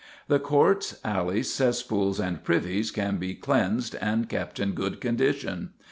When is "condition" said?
4.99-5.73